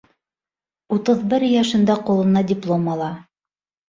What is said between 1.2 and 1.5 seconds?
бер